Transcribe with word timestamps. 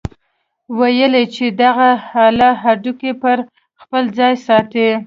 ويل 0.79 1.13
يې 1.21 1.25
چې 1.35 1.45
دغه 1.61 1.89
اله 2.27 2.49
هډوکي 2.63 3.11
پر 3.21 3.37
خپل 3.81 4.03
ځاى 4.17 4.35
ساتي. 4.47 4.87